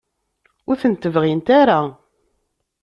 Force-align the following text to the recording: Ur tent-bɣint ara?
Ur 0.69 0.75
tent-bɣint 0.81 1.47
ara? 1.59 1.79